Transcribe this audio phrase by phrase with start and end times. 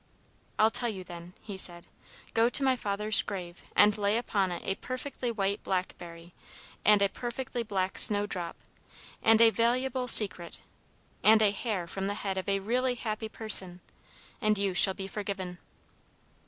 [0.57, 1.85] "'I'll tell you, then,' he said.
[2.33, 6.33] 'Go to my father's grave, and lay upon it a perfectly white blackberry,
[6.83, 8.55] and a perfectly black snowdrop,
[9.21, 10.59] and a valuable secret,
[11.21, 13.79] and a hair from the head of a really happy person,
[14.41, 15.59] and you shall be forgiven!'